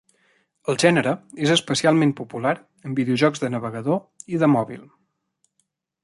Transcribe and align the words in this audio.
El 0.71 0.77
gènere 0.83 1.11
és 1.47 1.51
especialment 1.55 2.13
popular 2.21 2.53
en 2.91 2.95
videojocs 2.99 3.43
de 3.43 3.51
navegador 3.59 4.01
i 4.37 4.41
de 4.45 4.49
mòbil. 4.55 4.89